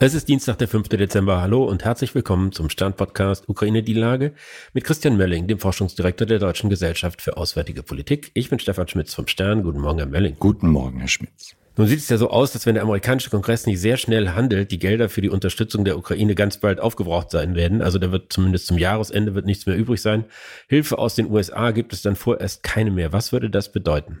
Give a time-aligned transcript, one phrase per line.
[0.00, 0.88] Es ist Dienstag, der 5.
[0.88, 1.40] Dezember.
[1.40, 4.32] Hallo und herzlich willkommen zum Stern-Podcast Ukraine die Lage
[4.72, 8.32] mit Christian Mölling, dem Forschungsdirektor der Deutschen Gesellschaft für Auswärtige Politik.
[8.34, 9.62] Ich bin Stefan Schmitz vom Stern.
[9.62, 10.36] Guten Morgen, Herr Mölling.
[10.38, 11.54] Guten Morgen, Herr Schmitz.
[11.76, 14.72] Nun sieht es ja so aus, dass wenn der amerikanische Kongress nicht sehr schnell handelt,
[14.72, 17.80] die Gelder für die Unterstützung der Ukraine ganz bald aufgebraucht sein werden.
[17.80, 20.24] Also da wird zumindest zum Jahresende wird nichts mehr übrig sein.
[20.68, 23.12] Hilfe aus den USA gibt es dann vorerst keine mehr.
[23.12, 24.18] Was würde das bedeuten?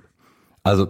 [0.62, 0.88] Also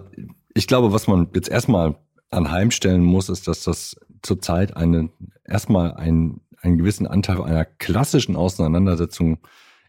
[0.55, 1.97] ich glaube, was man jetzt erstmal
[2.31, 5.11] anheimstellen muss, ist, dass das zurzeit eine,
[5.45, 9.39] erstmal ein, einen gewissen Anteil einer klassischen Auseinandersetzung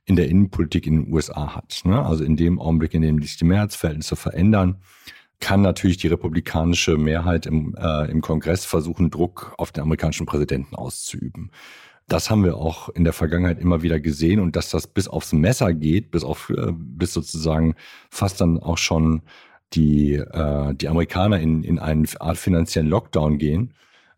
[0.05, 1.81] in der Innenpolitik in den USA hat.
[1.83, 2.03] Ne?
[2.05, 4.81] Also in dem Augenblick, in dem sich die Mehrheitsverhältnisse verändern,
[5.39, 10.75] kann natürlich die republikanische Mehrheit im, äh, im Kongress versuchen, Druck auf den amerikanischen Präsidenten
[10.75, 11.51] auszuüben.
[12.07, 15.33] Das haben wir auch in der Vergangenheit immer wieder gesehen und dass das bis aufs
[15.33, 17.75] Messer geht, bis auf äh, bis sozusagen
[18.11, 19.23] fast dann auch schon
[19.73, 23.73] die äh, die Amerikaner in in eine Art finanziellen Lockdown gehen,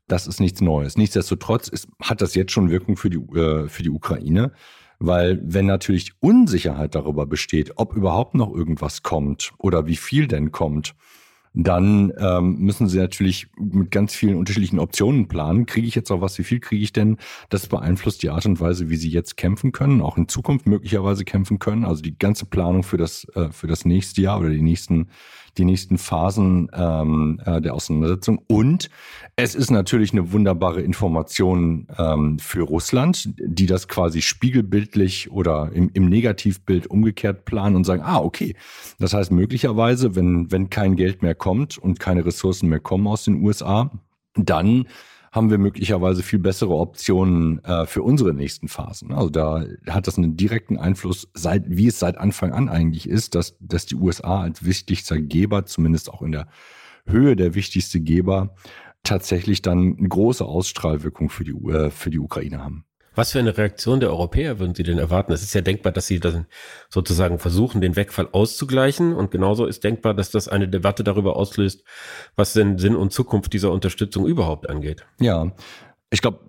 [0.08, 0.98] das ist nichts Neues.
[0.98, 4.52] Nichtsdestotrotz ist, hat das jetzt schon Wirkung für die, äh, für die Ukraine,
[5.00, 10.52] weil wenn natürlich Unsicherheit darüber besteht, ob überhaupt noch irgendwas kommt oder wie viel denn
[10.52, 10.96] kommt,
[11.60, 15.66] dann ähm, müssen sie natürlich mit ganz vielen unterschiedlichen Optionen planen.
[15.66, 16.38] Kriege ich jetzt auch was?
[16.38, 17.18] Wie viel kriege ich denn?
[17.50, 21.26] Das beeinflusst die Art und Weise, wie sie jetzt kämpfen können, auch in Zukunft möglicherweise
[21.26, 21.84] kämpfen können.
[21.84, 25.08] Also die ganze Planung für das äh, für das nächste Jahr oder die nächsten
[25.58, 28.40] die nächsten Phasen ähm, äh, der Auseinandersetzung.
[28.48, 28.90] Und
[29.36, 35.90] es ist natürlich eine wunderbare Information ähm, für Russland, die das quasi spiegelbildlich oder im,
[35.94, 38.56] im Negativbild umgekehrt planen und sagen, ah, okay.
[39.00, 41.47] Das heißt, möglicherweise, wenn, wenn kein Geld mehr kommt
[41.78, 43.92] und keine Ressourcen mehr kommen aus den USA,
[44.36, 44.88] dann
[45.32, 49.12] haben wir möglicherweise viel bessere Optionen äh, für unsere nächsten Phasen.
[49.12, 53.36] Also da hat das einen direkten Einfluss, seit, wie es seit Anfang an eigentlich ist,
[53.36, 56.48] dass, dass die USA als wichtigster Geber, zumindest auch in der
[57.06, 58.56] Höhe der wichtigste Geber,
[59.04, 62.87] tatsächlich dann eine große Ausstrahlwirkung für die, äh, für die Ukraine haben.
[63.18, 65.32] Was für eine Reaktion der Europäer würden Sie denn erwarten?
[65.32, 66.46] Es ist ja denkbar, dass sie dann
[66.88, 69.16] sozusagen versuchen, den Wegfall auszugleichen.
[69.16, 71.84] Und genauso ist denkbar, dass das eine Debatte darüber auslöst,
[72.36, 75.04] was denn Sinn und Zukunft dieser Unterstützung überhaupt angeht.
[75.20, 75.52] Ja,
[76.12, 76.42] ich glaube,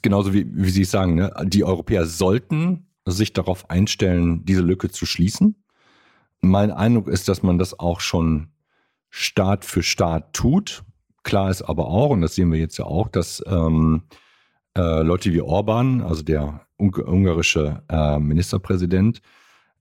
[0.00, 1.34] genauso wie, wie Sie sagen, ne?
[1.42, 5.64] die Europäer sollten sich darauf einstellen, diese Lücke zu schließen.
[6.40, 8.52] Mein Eindruck ist, dass man das auch schon
[9.10, 10.84] Staat für Staat tut.
[11.24, 14.04] Klar ist aber auch, und das sehen wir jetzt ja auch, dass ähm,
[14.76, 19.22] äh, Leute wie Orban, also der ungarische äh, Ministerpräsident,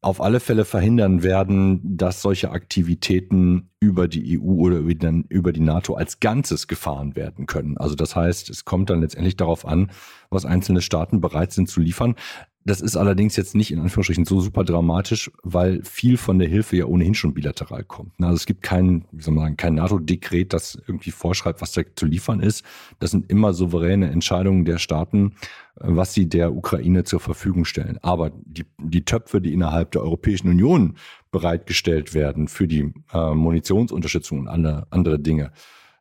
[0.03, 5.93] auf alle Fälle verhindern werden, dass solche Aktivitäten über die EU oder über die NATO
[5.93, 7.77] als Ganzes gefahren werden können.
[7.77, 9.91] Also das heißt, es kommt dann letztendlich darauf an,
[10.31, 12.15] was einzelne Staaten bereit sind zu liefern.
[12.63, 16.77] Das ist allerdings jetzt nicht in Anführungsstrichen so super dramatisch, weil viel von der Hilfe
[16.77, 18.11] ja ohnehin schon bilateral kommt.
[18.21, 21.81] Also es gibt kein, wie soll man sagen, kein NATO-Dekret, das irgendwie vorschreibt, was da
[21.95, 22.63] zu liefern ist.
[22.99, 25.33] Das sind immer souveräne Entscheidungen der Staaten,
[25.75, 27.97] was sie der Ukraine zur Verfügung stellen.
[28.03, 30.97] Aber die, die Töpfe, die innerhalb der Europäischen Union
[31.31, 35.51] bereitgestellt werden für die äh, Munitionsunterstützung und andere, andere Dinge,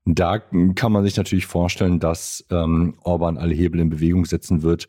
[0.04, 4.88] da kann man sich natürlich vorstellen, dass ähm, Orban alle Hebel in Bewegung setzen wird,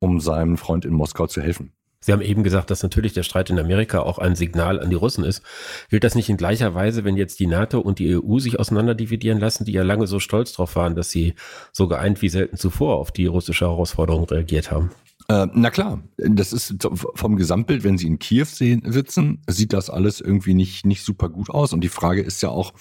[0.00, 1.72] um seinem Freund in Moskau zu helfen.
[2.00, 4.96] Sie haben eben gesagt, dass natürlich der Streit in Amerika auch ein Signal an die
[4.96, 5.42] Russen ist.
[5.90, 9.40] Gilt das nicht in gleicher Weise, wenn jetzt die NATO und die EU sich auseinanderdividieren
[9.40, 11.34] lassen, die ja lange so stolz darauf waren, dass sie
[11.72, 14.90] so geeint wie selten zuvor auf die russische Herausforderung reagiert haben?
[15.26, 16.76] Äh, na klar, das ist
[17.14, 21.28] vom Gesamtbild, wenn Sie in Kiew sehen, sitzen, sieht das alles irgendwie nicht, nicht super
[21.28, 21.72] gut aus.
[21.72, 22.72] Und die Frage ist ja auch,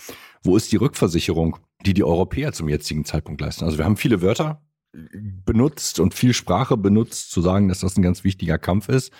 [0.43, 3.65] wo ist die Rückversicherung, die die Europäer zum jetzigen Zeitpunkt leisten?
[3.65, 4.61] Also wir haben viele Wörter
[5.45, 9.11] benutzt und viel Sprache benutzt, zu sagen, dass das ein ganz wichtiger Kampf ist.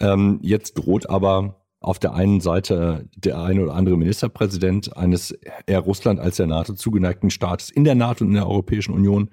[0.00, 5.30] Ähm, jetzt droht aber auf der einen Seite der eine oder andere Ministerpräsident eines
[5.66, 9.30] eher Russland als der NATO zugeneigten Staates in der NATO und in der Europäischen Union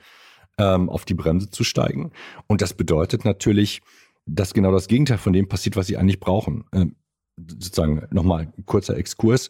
[0.58, 2.12] ähm, auf die Bremse zu steigen.
[2.48, 3.82] Und das bedeutet natürlich,
[4.26, 6.66] dass genau das Gegenteil von dem passiert, was sie eigentlich brauchen.
[6.74, 6.96] Ähm,
[7.38, 9.50] sozusagen nochmal ein kurzer Exkurs.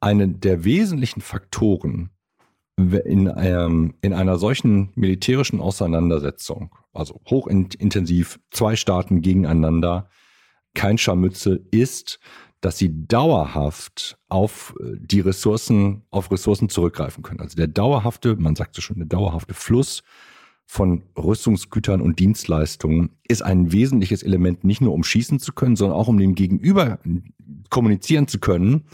[0.00, 2.10] Eine der wesentlichen Faktoren,
[2.78, 10.08] in, ähm, in einer solchen militärischen Auseinandersetzung, also hochintensiv, zwei Staaten gegeneinander,
[10.74, 12.20] kein Scharmützel ist,
[12.60, 17.40] dass sie dauerhaft auf äh, die Ressourcen, auf Ressourcen zurückgreifen können.
[17.40, 20.02] Also der dauerhafte, man sagt so schon, der dauerhafte Fluss
[20.64, 25.98] von Rüstungsgütern und Dienstleistungen ist ein wesentliches Element, nicht nur um schießen zu können, sondern
[25.98, 26.98] auch um dem Gegenüber
[27.70, 28.84] kommunizieren zu können,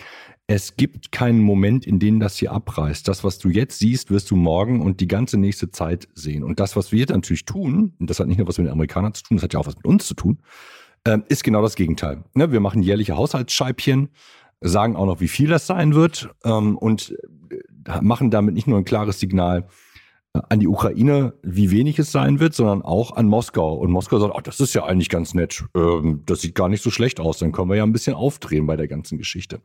[0.46, 3.08] es gibt keinen Moment, in dem das hier abreißt.
[3.08, 6.42] Das, was du jetzt siehst, wirst du morgen und die ganze nächste Zeit sehen.
[6.42, 9.14] Und das, was wir natürlich tun, und das hat nicht nur was mit den Amerikanern
[9.14, 10.38] zu tun, das hat ja auch was mit uns zu tun,
[11.04, 12.24] äh, ist genau das Gegenteil.
[12.34, 14.10] Ne, wir machen jährliche Haushaltsscheibchen,
[14.60, 17.16] sagen auch noch, wie viel das sein wird ähm, und
[17.50, 19.68] äh, machen damit nicht nur ein klares Signal,
[20.34, 23.74] an die Ukraine, wie wenig es sein wird, sondern auch an Moskau.
[23.74, 25.64] Und Moskau sagt, ach, das ist ja eigentlich ganz nett.
[25.76, 27.38] Ähm, das sieht gar nicht so schlecht aus.
[27.38, 29.60] Dann können wir ja ein bisschen aufdrehen bei der ganzen Geschichte.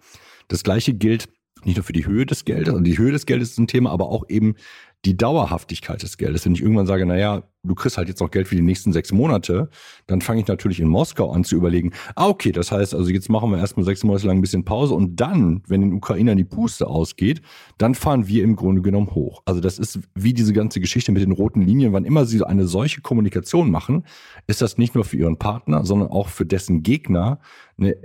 [0.47, 1.27] Das gleiche gilt
[1.65, 3.91] nicht nur für die Höhe des Geldes, also die Höhe des Geldes ist ein Thema,
[3.91, 4.55] aber auch eben
[5.05, 6.45] die Dauerhaftigkeit des Geldes.
[6.45, 9.11] Wenn ich irgendwann sage, naja, du kriegst halt jetzt noch Geld für die nächsten sechs
[9.11, 9.69] Monate,
[10.07, 13.29] dann fange ich natürlich in Moskau an zu überlegen, ah, okay, das heißt, also jetzt
[13.29, 16.45] machen wir erstmal sechs Monate lang ein bisschen Pause und dann, wenn den Ukrainern die
[16.45, 17.41] Puste ausgeht,
[17.77, 19.41] dann fahren wir im Grunde genommen hoch.
[19.45, 21.93] Also das ist wie diese ganze Geschichte mit den roten Linien.
[21.93, 24.05] Wann immer sie eine solche Kommunikation machen,
[24.47, 27.39] ist das nicht nur für ihren Partner, sondern auch für dessen Gegner
[27.77, 27.95] eine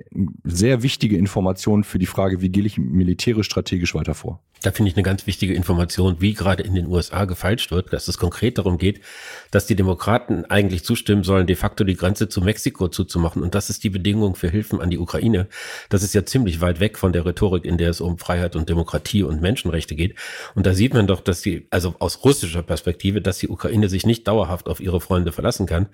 [0.45, 4.41] sehr wichtige Information für die Frage, wie gehe ich militärisch strategisch weiter vor.
[4.65, 8.09] Da finde ich eine ganz wichtige Information, wie gerade in den USA gefeilscht wird, dass
[8.09, 9.03] es konkret darum geht,
[9.51, 13.43] dass die Demokraten eigentlich zustimmen sollen, de facto die Grenze zu Mexiko zuzumachen.
[13.43, 15.49] Und das ist die Bedingung für Hilfen an die Ukraine.
[15.91, 18.71] Das ist ja ziemlich weit weg von der Rhetorik, in der es um Freiheit und
[18.71, 20.15] Demokratie und Menschenrechte geht.
[20.55, 24.07] Und da sieht man doch, dass die, also aus russischer Perspektive, dass die Ukraine sich
[24.07, 25.89] nicht dauerhaft auf ihre Freunde verlassen kann.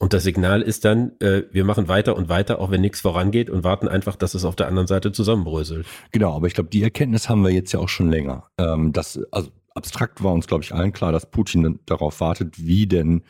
[0.00, 3.48] Und das Signal ist dann, äh, wir machen weiter und weiter, auch wenn nichts vorangeht
[3.48, 5.86] und warten einfach, dass es auf der anderen Seite zusammenbröselt.
[6.10, 8.44] Genau, aber ich glaube, die Erkenntnis haben wir jetzt ja auch schon länger.
[8.58, 12.86] Ähm, das, also abstrakt war uns, glaube ich, allen klar, dass Putin darauf wartet, wie
[12.86, 13.22] denn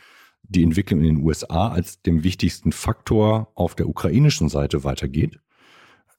[0.43, 5.39] die Entwicklung in den USA als dem wichtigsten Faktor auf der ukrainischen Seite weitergeht.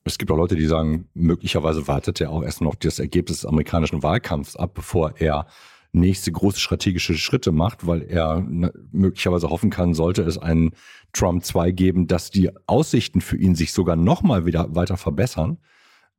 [0.05, 3.45] Es gibt auch Leute, die sagen, möglicherweise wartet er auch erst noch das Ergebnis des
[3.45, 5.47] amerikanischen Wahlkampfs ab, bevor er
[5.91, 8.41] nächste große strategische Schritte macht, weil er
[8.91, 10.71] möglicherweise hoffen kann, sollte es einen
[11.13, 15.57] Trump 2 geben, dass die Aussichten für ihn sich sogar nochmal wieder weiter verbessern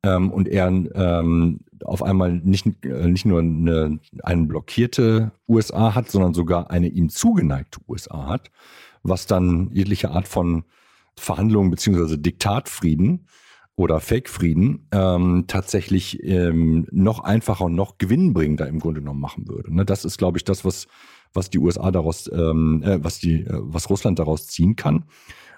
[0.03, 6.09] ähm, und er ähm, auf einmal nicht, äh, nicht nur eine, eine blockierte USA hat,
[6.09, 8.51] sondern sogar eine ihm zugeneigte USA hat,
[9.03, 10.63] was dann jegliche Art von
[11.17, 13.27] Verhandlungen beziehungsweise Diktatfrieden
[13.75, 19.73] oder Fake-Frieden ähm, tatsächlich ähm, noch einfacher und noch gewinnbringender im Grunde genommen machen würde.
[19.73, 19.85] Ne?
[19.85, 20.87] Das ist, glaube ich, das, was,
[21.33, 25.05] was die USA daraus, ähm, äh, was die, äh, was Russland daraus ziehen kann.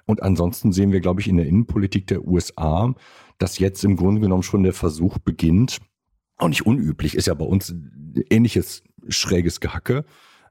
[0.06, 2.94] Und ansonsten sehen wir, glaube ich, in der Innenpolitik der USA,
[3.44, 5.80] dass jetzt im Grunde genommen schon der Versuch beginnt,
[6.38, 7.76] auch nicht unüblich, ist ja bei uns
[8.30, 10.06] ähnliches schräges Gehacke,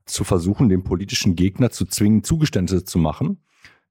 [0.04, 3.38] zu versuchen, den politischen Gegner zu zwingen, Zugeständnisse zu machen,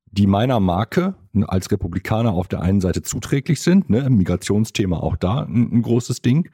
[0.05, 1.15] die meiner Marke
[1.47, 6.21] als Republikaner auf der einen Seite zuträglich sind, ne, Migrationsthema auch da ein, ein großes
[6.21, 6.51] Ding,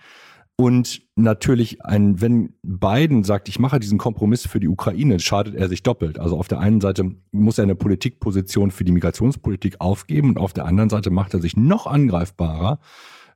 [0.59, 5.69] und natürlich, ein, wenn Biden sagt, ich mache diesen Kompromiss für die Ukraine, schadet er
[5.69, 6.17] sich doppelt.
[6.19, 10.53] Also auf der einen Seite muss er eine Politikposition für die Migrationspolitik aufgeben und auf
[10.53, 12.79] der anderen Seite macht er sich noch angreifbarer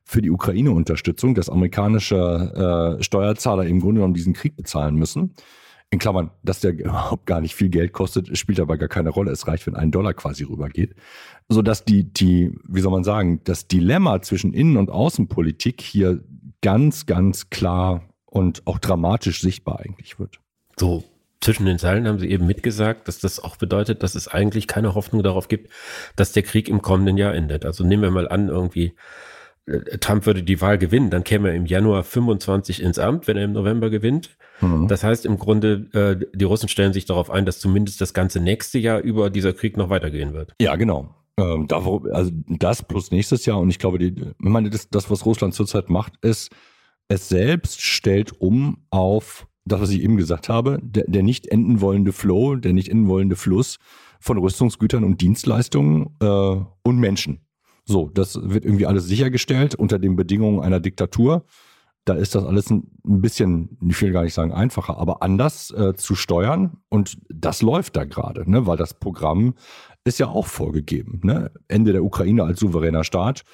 [0.02, 5.34] für die Ukraine-Unterstützung, dass amerikanische äh, Steuerzahler im Grunde genommen diesen Krieg bezahlen müssen.
[5.90, 9.30] In Klammern, dass der überhaupt gar nicht viel Geld kostet, spielt aber gar keine Rolle.
[9.30, 10.96] Es reicht, wenn ein Dollar quasi rübergeht.
[11.48, 16.20] Sodass die, die, wie soll man sagen, das Dilemma zwischen Innen- und Außenpolitik hier
[16.62, 20.40] ganz, ganz klar und auch dramatisch sichtbar eigentlich wird.
[20.78, 21.04] So,
[21.42, 24.94] zwischen den Zeilen haben Sie eben mitgesagt, dass das auch bedeutet, dass es eigentlich keine
[24.94, 25.70] Hoffnung darauf gibt,
[26.16, 27.66] dass der Krieg im kommenden Jahr endet.
[27.66, 28.94] Also nehmen wir mal an, irgendwie
[29.66, 33.36] äh, Trump würde die Wahl gewinnen, dann käme er im Januar 25 ins Amt, wenn
[33.36, 34.30] er im November gewinnt.
[34.60, 34.88] Mhm.
[34.88, 38.40] Das heißt im Grunde, äh, die Russen stellen sich darauf ein, dass zumindest das ganze
[38.40, 40.54] nächste Jahr über dieser Krieg noch weitergehen wird.
[40.60, 41.14] Ja, genau.
[41.38, 41.78] Ähm, da,
[42.12, 45.54] also das plus nächstes Jahr und ich glaube, die, ich meine, das, das, was Russland
[45.54, 46.50] zurzeit macht, ist,
[47.08, 51.80] es selbst stellt um auf das, was ich eben gesagt habe, der, der nicht enden
[51.80, 53.78] wollende Flow, der nicht enden wollende Fluss
[54.20, 57.40] von Rüstungsgütern und Dienstleistungen äh, und Menschen.
[57.84, 61.44] So, das wird irgendwie alles sichergestellt unter den Bedingungen einer Diktatur.
[62.04, 65.94] Da ist das alles ein bisschen, ich will gar nicht sagen einfacher, aber anders äh,
[65.94, 66.78] zu steuern.
[66.88, 68.66] Und das läuft da gerade, ne?
[68.66, 69.54] weil das Programm
[70.04, 71.20] ist ja auch vorgegeben.
[71.22, 71.50] Ne?
[71.68, 73.44] Ende der Ukraine als souveräner Staat.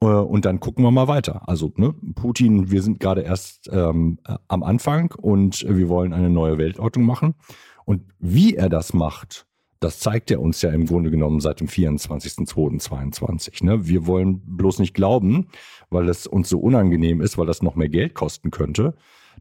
[0.00, 1.48] Äh, und dann gucken wir mal weiter.
[1.48, 4.18] Also ne, Putin, wir sind gerade erst ähm,
[4.48, 7.34] am Anfang und wir wollen eine neue Weltordnung machen.
[7.84, 9.46] Und wie er das macht,
[9.80, 13.64] das zeigt er uns ja im Grunde genommen seit dem 24.02.22.
[13.64, 13.86] Ne?
[13.86, 15.48] Wir wollen bloß nicht glauben,
[15.90, 18.94] weil es uns so unangenehm ist, weil das noch mehr Geld kosten könnte,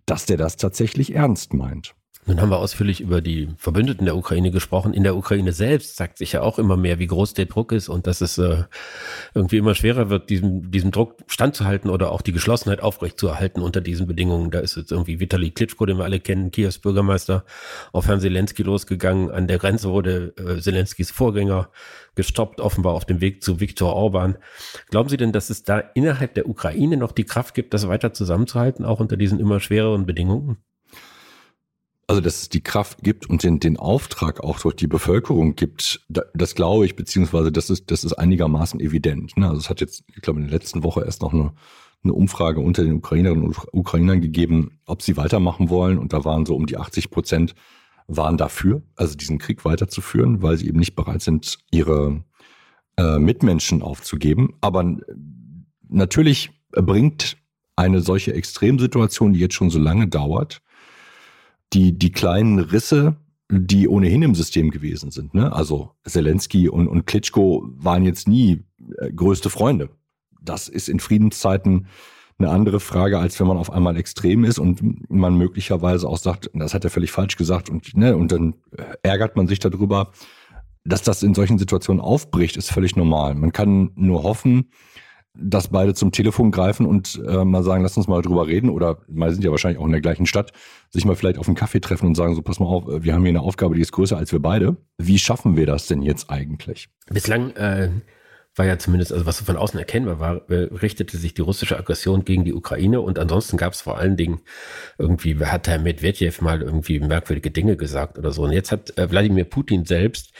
[0.05, 1.96] dass der das tatsächlich ernst meint.
[2.25, 4.94] Nun haben wir ausführlich über die Verbündeten der Ukraine gesprochen.
[4.94, 7.89] In der Ukraine selbst sagt sich ja auch immer mehr, wie groß der Druck ist
[7.89, 8.63] und dass es äh,
[9.34, 14.08] irgendwie immer schwerer wird, diesem, diesem Druck standzuhalten oder auch die Geschlossenheit aufrechtzuerhalten unter diesen
[14.08, 14.51] Bedingungen.
[14.51, 17.44] Da ist jetzt irgendwie Vitali Klitschko, den wir alle kennen, Kiews Bürgermeister,
[17.92, 19.30] auf Herrn Zelensky losgegangen.
[19.30, 21.70] An der Grenze wurde äh, Zelenskys Vorgänger
[22.15, 24.38] gestoppt, offenbar auf dem Weg zu Viktor Orban.
[24.89, 28.13] Glauben Sie denn, dass es da innerhalb der Ukraine noch die Kraft gibt, das weiter
[28.13, 30.58] zusammenzuhalten, auch unter diesen immer schwereren Bedingungen?
[32.07, 36.05] Also, dass es die Kraft gibt und den, den Auftrag auch durch die Bevölkerung gibt,
[36.10, 39.38] das glaube ich, beziehungsweise das ist, das ist einigermaßen evident.
[39.38, 39.48] Ne?
[39.48, 41.53] Also es hat jetzt, ich glaube, in der letzten Woche erst noch eine,
[42.03, 45.98] eine Umfrage unter den Ukrainerinnen und Ukrainern gegeben, ob sie weitermachen wollen.
[45.98, 47.55] Und da waren so um die 80 Prozent
[48.07, 52.24] waren dafür, also diesen Krieg weiterzuführen, weil sie eben nicht bereit sind, ihre
[52.98, 54.55] äh, Mitmenschen aufzugeben.
[54.60, 54.98] Aber
[55.88, 57.38] natürlich bringt
[57.75, 60.62] eine solche Extremsituation, die jetzt schon so lange dauert,
[61.74, 63.18] die, die kleinen Risse,
[63.50, 65.34] die ohnehin im System gewesen sind.
[65.34, 65.53] Ne?
[65.53, 68.63] Also Zelensky und, und Klitschko waren jetzt nie
[68.98, 69.89] äh, größte Freunde.
[70.42, 71.88] Das ist in Friedenszeiten
[72.39, 76.50] eine andere Frage, als wenn man auf einmal extrem ist und man möglicherweise auch sagt,
[76.53, 78.56] das hat er völlig falsch gesagt und, ne, und dann
[79.03, 80.12] ärgert man sich darüber.
[80.84, 83.36] Dass das in solchen Situationen aufbricht, ist völlig normal.
[83.36, 84.72] Man kann nur hoffen,
[85.36, 89.00] dass beide zum Telefon greifen und äh, mal sagen, lass uns mal drüber reden oder
[89.08, 90.54] mal sind ja wahrscheinlich auch in der gleichen Stadt,
[90.92, 93.22] sich mal vielleicht auf einen Kaffee treffen und sagen, so pass mal auf, wir haben
[93.22, 94.78] hier eine Aufgabe, die ist größer als wir beide.
[94.98, 96.90] Wie schaffen wir das denn jetzt eigentlich?
[97.10, 97.90] Bislang äh,
[98.56, 102.24] war ja zumindest, also was von außen erkennbar war, äh, richtete sich die russische Aggression
[102.24, 104.42] gegen die Ukraine und ansonsten gab es vor allen Dingen
[105.00, 108.44] irgendwie, hat Herr Medvedev mal irgendwie merkwürdige Dinge gesagt oder so.
[108.44, 110.34] Und jetzt hat äh, Wladimir Putin selbst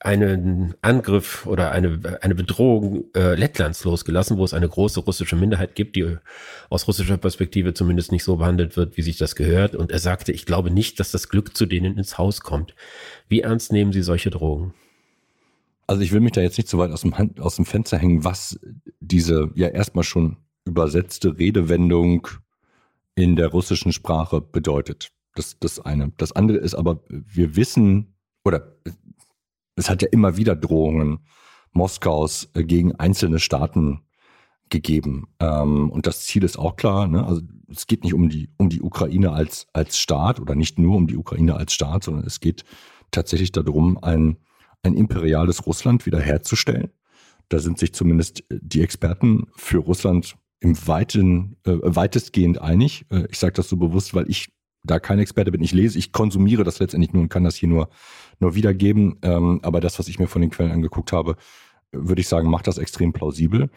[0.00, 5.74] einen Angriff oder eine, eine Bedrohung äh, Lettlands losgelassen, wo es eine große russische Minderheit
[5.74, 6.18] gibt, die
[6.68, 9.74] aus russischer Perspektive zumindest nicht so behandelt wird, wie sich das gehört.
[9.74, 12.74] Und er sagte, ich glaube nicht, dass das Glück zu denen ins Haus kommt.
[13.28, 14.74] Wie ernst nehmen Sie solche Drohungen?
[15.86, 17.96] Also ich will mich da jetzt nicht so weit aus dem, Hand, aus dem Fenster
[17.96, 18.58] hängen, was
[19.00, 22.28] diese ja erstmal schon übersetzte Redewendung
[23.14, 25.10] in der russischen Sprache bedeutet.
[25.34, 26.12] Das, das eine.
[26.16, 28.76] Das andere ist aber, wir wissen, oder
[29.76, 31.20] es hat ja immer wieder Drohungen
[31.72, 34.00] Moskaus äh, gegen einzelne Staaten
[34.68, 35.28] gegeben.
[35.38, 37.06] Ähm, und das Ziel ist auch klar.
[37.06, 37.24] Ne?
[37.24, 40.96] Also es geht nicht um die, um die Ukraine als, als Staat oder nicht nur
[40.96, 42.64] um die Ukraine als Staat, sondern es geht
[43.10, 44.38] tatsächlich darum, ein
[44.86, 46.90] ein imperiales Russland wiederherzustellen.
[47.48, 53.04] Da sind sich zumindest äh, die Experten für Russland im weiten, äh, weitestgehend einig.
[53.10, 54.48] Äh, ich sage das so bewusst, weil ich
[54.86, 55.62] da kein Experte bin.
[55.62, 57.88] Ich lese, ich konsumiere das letztendlich nur und kann das hier nur,
[58.40, 59.18] nur wiedergeben.
[59.22, 61.36] Ähm, aber das, was ich mir von den Quellen angeguckt habe,
[61.92, 63.70] würde ich sagen, macht das extrem plausibel.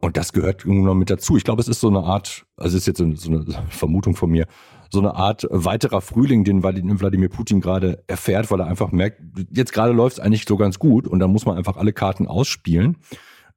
[0.00, 1.36] Und das gehört irgendwann mit dazu.
[1.36, 4.30] Ich glaube, es ist so eine Art, also es ist jetzt so eine Vermutung von
[4.30, 4.46] mir,
[4.90, 9.72] so eine Art weiterer Frühling, den Wladimir Putin gerade erfährt, weil er einfach merkt, jetzt
[9.72, 12.96] gerade läuft es eigentlich so ganz gut und dann muss man einfach alle Karten ausspielen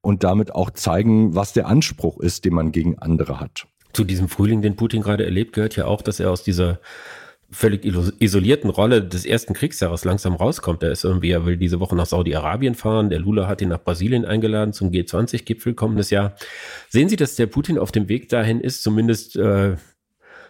[0.02, 3.68] und damit auch zeigen, was der Anspruch ist, den man gegen andere hat.
[3.94, 6.80] Zu diesem Frühling, den Putin gerade erlebt, gehört ja auch, dass er aus dieser
[7.52, 10.84] völlig isolierten Rolle des ersten Kriegsjahres langsam rauskommt.
[10.84, 13.10] Er ist irgendwie, er will diese Woche nach Saudi-Arabien fahren.
[13.10, 16.36] Der Lula hat ihn nach Brasilien eingeladen zum G20-Gipfel kommendes Jahr.
[16.88, 19.76] Sehen Sie, dass der Putin auf dem Weg dahin ist, zumindest äh,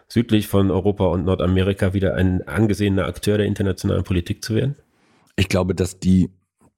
[0.07, 4.75] südlich von Europa und Nordamerika wieder ein angesehener Akteur der internationalen Politik zu werden?
[5.36, 6.29] Ich glaube, dass die,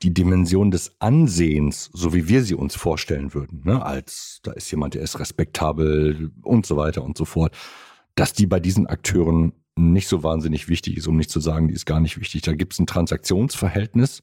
[0.04, 4.70] die Dimension des Ansehens, so wie wir sie uns vorstellen würden, ne, als da ist
[4.70, 7.56] jemand, der ist respektabel und so weiter und so fort,
[8.16, 11.74] dass die bei diesen Akteuren nicht so wahnsinnig wichtig ist, um nicht zu sagen, die
[11.74, 12.42] ist gar nicht wichtig.
[12.42, 14.22] Da gibt es ein Transaktionsverhältnis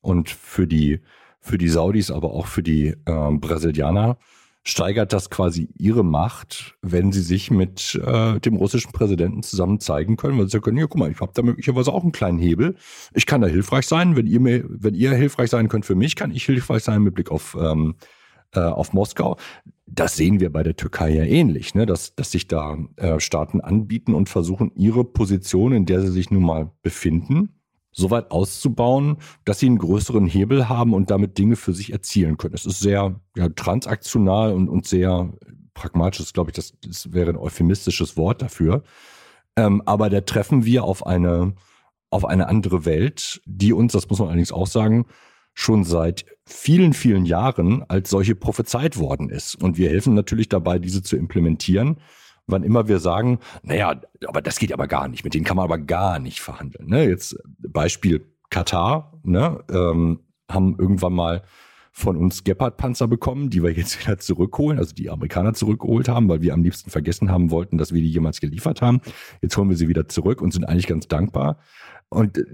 [0.00, 1.00] und für die,
[1.38, 4.16] für die Saudis, aber auch für die äh, Brasilianer
[4.62, 10.16] steigert das quasi ihre Macht, wenn sie sich mit äh, dem russischen Präsidenten zusammen zeigen
[10.16, 12.76] können, weil sie sagen, ja, guck mal, ich habe da möglicherweise auch einen kleinen Hebel.
[13.14, 14.16] Ich kann da hilfreich sein.
[14.16, 17.14] Wenn ihr mir, wenn ihr hilfreich sein könnt für mich, kann ich hilfreich sein mit
[17.14, 17.94] Blick auf, ähm,
[18.52, 19.38] äh, auf Moskau.
[19.86, 21.86] Das sehen wir bei der Türkei ja ähnlich, ne?
[21.86, 26.30] dass, dass sich da äh, Staaten anbieten und versuchen, ihre Position, in der sie sich
[26.30, 27.59] nun mal befinden,
[27.92, 32.36] so weit auszubauen, dass sie einen größeren Hebel haben und damit Dinge für sich erzielen
[32.36, 32.54] können.
[32.54, 35.32] Es ist sehr ja, transaktional und, und sehr
[35.74, 38.82] pragmatisch, glaube ich, das, das, wäre ein euphemistisches Wort dafür.
[39.56, 41.54] Ähm, aber da treffen wir auf eine,
[42.10, 45.06] auf eine andere Welt, die uns, das muss man allerdings auch sagen,
[45.54, 49.56] schon seit vielen, vielen Jahren als solche prophezeit worden ist.
[49.56, 51.96] Und wir helfen natürlich dabei, diese zu implementieren
[52.50, 55.64] wann immer wir sagen, naja, aber das geht aber gar nicht, mit denen kann man
[55.64, 56.88] aber gar nicht verhandeln.
[56.88, 57.08] Ne?
[57.08, 59.62] Jetzt Beispiel Katar, ne?
[59.70, 61.42] ähm, haben irgendwann mal
[61.92, 66.42] von uns Gepard-Panzer bekommen, die wir jetzt wieder zurückholen, also die Amerikaner zurückgeholt haben, weil
[66.42, 69.00] wir am liebsten vergessen haben wollten, dass wir die jemals geliefert haben.
[69.42, 71.58] Jetzt holen wir sie wieder zurück und sind eigentlich ganz dankbar.
[72.12, 72.44] Und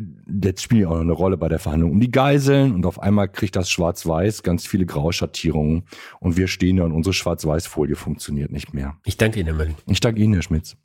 [0.42, 3.00] jetzt spielt ja auch noch eine Rolle bei der Verhandlung um die Geiseln und auf
[3.00, 5.84] einmal kriegt das Schwarz-Weiß ganz viele graue Schattierungen
[6.20, 8.96] und wir stehen da und unsere Schwarz-Weiß-Folie funktioniert nicht mehr.
[9.04, 9.76] Ich danke Ihnen, Herr Mölling.
[9.86, 10.76] Ich danke Ihnen, Herr Schmitz.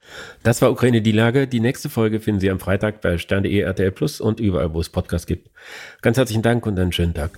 [0.43, 1.47] Das war Ukraine die Lage.
[1.47, 4.87] Die nächste Folge finden Sie am Freitag bei Stern.de, RTL Plus und überall, wo es
[4.87, 5.49] Podcasts gibt.
[6.01, 7.37] Ganz herzlichen Dank und einen schönen Tag.